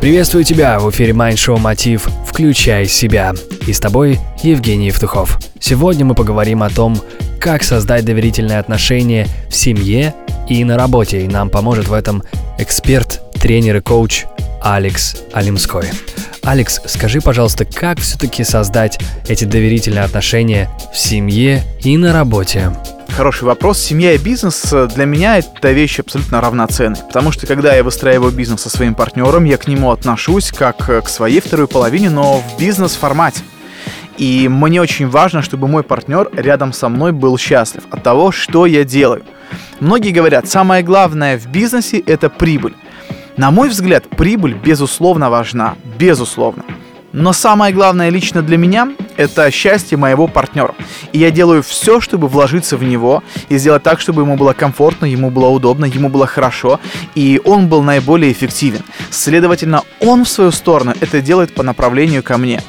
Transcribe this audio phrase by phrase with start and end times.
[0.00, 3.34] Приветствую тебя в эфире Show Мотив «Включай себя».
[3.66, 5.38] И с тобой Евгений Евтухов.
[5.60, 6.98] Сегодня мы поговорим о том,
[7.38, 10.14] как создать доверительные отношения в семье
[10.48, 11.20] и на работе.
[11.20, 12.22] И нам поможет в этом
[12.58, 14.24] эксперт, тренер и коуч
[14.62, 15.90] Алекс Алимской.
[16.44, 18.98] Алекс, скажи, пожалуйста, как все-таки создать
[19.28, 22.72] эти доверительные отношения в семье и на работе?
[23.20, 23.78] Хороший вопрос.
[23.78, 27.02] Семья и бизнес э, для меня это вещи абсолютно равноценные.
[27.04, 31.02] Потому что когда я выстраиваю бизнес со своим партнером, я к нему отношусь как э,
[31.02, 33.42] к своей второй половине, но в бизнес-формате.
[34.16, 38.64] И мне очень важно, чтобы мой партнер рядом со мной был счастлив от того, что
[38.64, 39.22] я делаю.
[39.80, 42.74] Многие говорят, самое главное в бизнесе это прибыль.
[43.36, 46.64] На мой взгляд, прибыль безусловно важна, безусловно.
[47.12, 50.74] Но самое главное лично для меня– это счастье моего партнера.
[51.12, 55.04] И я делаю все, чтобы вложиться в него и сделать так, чтобы ему было комфортно,
[55.04, 56.80] ему было удобно, ему было хорошо,
[57.14, 58.82] и он был наиболее эффективен.
[59.10, 62.62] Следовательно, он в свою сторону это делает по направлению ко мне.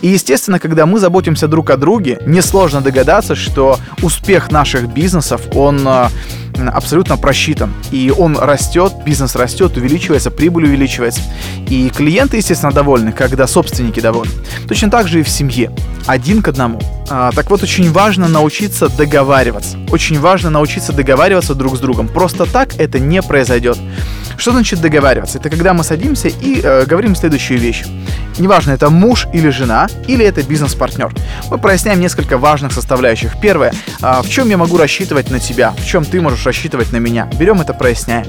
[0.00, 5.86] И, естественно, когда мы заботимся друг о друге, несложно догадаться, что успех наших бизнесов, он
[5.86, 6.08] э,
[6.66, 7.72] абсолютно просчитан.
[7.90, 11.20] И он растет, бизнес растет, увеличивается, прибыль увеличивается.
[11.68, 14.32] И клиенты, естественно, довольны, когда собственники довольны.
[14.66, 15.70] Точно так же и в семье.
[16.06, 16.80] Один к одному.
[17.10, 19.78] А, так вот, очень важно научиться договариваться.
[19.90, 22.08] Очень важно научиться договариваться друг с другом.
[22.08, 23.78] Просто так это не произойдет.
[24.36, 25.38] Что значит договариваться?
[25.38, 27.84] Это когда мы садимся и э, говорим следующую вещь.
[28.38, 31.12] Неважно, это муж или жена, или это бизнес-партнер.
[31.50, 33.40] Мы проясняем несколько важных составляющих.
[33.40, 36.98] Первое, э, в чем я могу рассчитывать на тебя, в чем ты можешь рассчитывать на
[36.98, 37.28] меня.
[37.38, 38.26] Берем это, проясняем.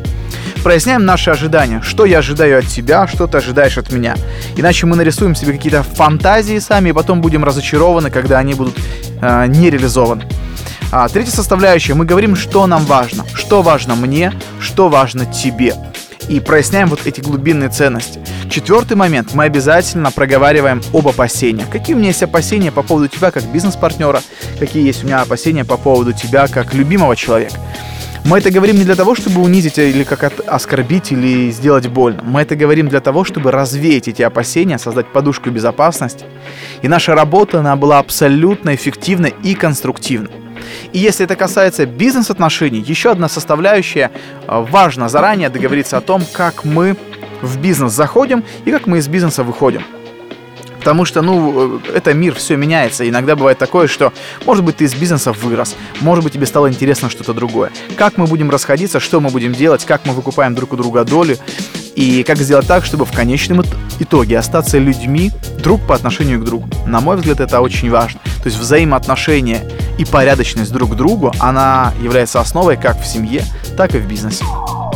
[0.64, 1.82] Проясняем наши ожидания.
[1.82, 4.16] Что я ожидаю от тебя, что ты ожидаешь от меня.
[4.58, 8.78] Иначе мы нарисуем себе какие-то фантазии сами, и потом будем разочарованы, когда они будут
[9.22, 10.26] э, не реализованы.
[10.92, 11.94] А, третья составляющая.
[11.94, 13.24] Мы говорим, что нам важно.
[13.36, 15.76] Что важно мне, что важно тебе
[16.30, 18.20] и проясняем вот эти глубинные ценности.
[18.50, 19.34] Четвертый момент.
[19.34, 21.70] Мы обязательно проговариваем об опасениях.
[21.70, 24.22] Какие у меня есть опасения по поводу тебя как бизнес-партнера,
[24.60, 27.58] какие есть у меня опасения по поводу тебя как любимого человека.
[28.26, 32.22] Мы это говорим не для того, чтобы унизить или как оскорбить или сделать больно.
[32.24, 36.26] Мы это говорим для того, чтобы развеять эти опасения, создать подушку безопасности.
[36.82, 40.30] И наша работа, она была абсолютно эффективна и конструктивна.
[40.94, 44.12] И если это касается бизнес-отношений, еще одна составляющая,
[44.48, 46.96] э, важно заранее договориться о том, как мы
[47.42, 49.84] в бизнес заходим и как мы из бизнеса выходим.
[50.80, 53.08] Потому что, ну, э, это мир, все меняется.
[53.08, 54.14] Иногда бывает такое, что,
[54.46, 57.72] может быть, ты из бизнеса вырос, может быть, тебе стало интересно что-то другое.
[57.98, 61.38] Как мы будем расходиться, что мы будем делать, как мы выкупаем друг у друга доли,
[61.96, 63.62] и как сделать так, чтобы в конечном
[64.00, 65.32] итоге остаться людьми
[65.62, 66.70] друг по отношению к другу.
[66.88, 68.22] На мой взгляд, это очень важно.
[68.42, 69.64] То есть взаимоотношения
[70.00, 73.44] и порядочность друг к другу, она является основой как в семье,
[73.78, 74.46] так и в бизнесе.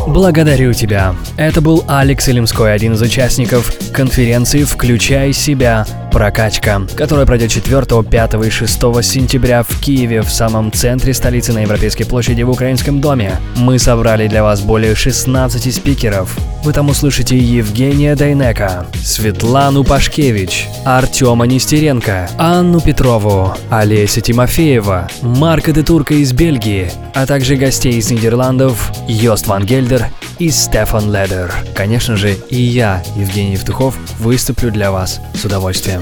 [0.08, 1.14] Благодарю тебя.
[1.38, 5.86] Это был Алекс Илимской, один из участников конференции «Включай себя.
[6.14, 8.72] Прокачка», которая пройдет 4, 5 и 6
[9.04, 13.40] сентября в Киеве, в самом центре столицы на Европейской площади в Украинском доме.
[13.56, 16.38] Мы собрали для вас более 16 спикеров.
[16.64, 25.82] Вы там услышите Евгения Дайнека, Светлану Пашкевич, Артема Нестеренко, Анну Петрову, Олеся Тимофеева, Марка де
[25.82, 30.06] Турка из Бельгии, а также гостей из Нидерландов Йост Ван Гельдер
[30.40, 31.54] и Стефан Ледер.
[31.76, 36.02] Конечно же, и я, Евгений Евтухов, выступлю для вас с удовольствием.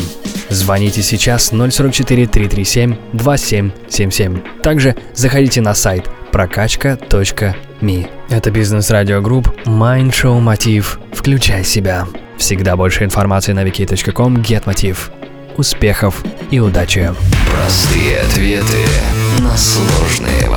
[0.49, 4.41] Звоните сейчас 044 337 2777.
[4.61, 8.07] Также заходите на сайт прокачка.ми.
[8.29, 10.99] Это бизнес-радиогрупп Mind Show Мотив.
[11.13, 12.07] Включай себя.
[12.37, 14.97] Всегда больше информации на wiki.com GetMotiv.
[15.57, 17.13] Успехов и удачи!
[17.45, 18.85] Простые ответы
[19.39, 20.49] на сложные